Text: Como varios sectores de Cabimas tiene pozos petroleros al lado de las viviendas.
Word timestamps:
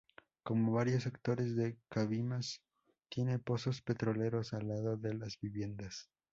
Como 0.41 0.71
varios 0.71 1.03
sectores 1.03 1.55
de 1.55 1.77
Cabimas 1.87 2.63
tiene 3.07 3.37
pozos 3.37 3.83
petroleros 3.83 4.51
al 4.55 4.67
lado 4.67 4.97
de 4.97 5.13
las 5.13 5.39
viviendas. 5.39 6.09